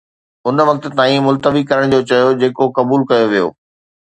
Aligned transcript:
ان 0.47 0.57
وقت 0.69 0.83
تائين 0.99 1.21
ملتوي 1.27 1.61
ڪرڻ 1.73 1.83
جو 1.93 1.99
چيو 2.09 2.29
جيڪو 2.41 2.65
قبول 2.81 3.01
ڪيو 3.13 3.25
ويو 3.35 3.47